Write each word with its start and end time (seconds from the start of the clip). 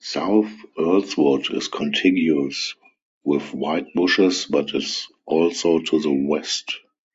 South 0.00 0.52
Earlswood 0.78 1.50
is 1.56 1.68
contiguous 1.68 2.74
with 3.24 3.42
Whitebushes 3.52 4.44
but 4.50 4.74
is 4.74 5.08
also 5.24 5.78
to 5.78 6.00
the 6.00 6.12
west. 6.12 6.76